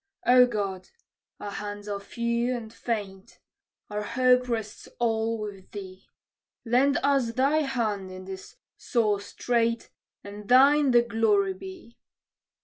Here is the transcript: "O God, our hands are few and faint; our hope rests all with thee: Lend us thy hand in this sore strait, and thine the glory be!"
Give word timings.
"O 0.25 0.47
God, 0.47 0.89
our 1.39 1.51
hands 1.51 1.87
are 1.87 1.99
few 1.99 2.55
and 2.57 2.73
faint; 2.73 3.37
our 3.87 4.01
hope 4.01 4.49
rests 4.49 4.87
all 4.97 5.37
with 5.37 5.69
thee: 5.73 6.07
Lend 6.65 6.97
us 7.03 7.33
thy 7.33 7.57
hand 7.57 8.09
in 8.11 8.25
this 8.25 8.55
sore 8.77 9.21
strait, 9.21 9.91
and 10.23 10.49
thine 10.49 10.89
the 10.89 11.03
glory 11.03 11.53
be!" 11.53 11.99